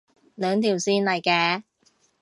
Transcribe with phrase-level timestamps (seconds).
[0.33, 1.61] 兩條線嚟嘅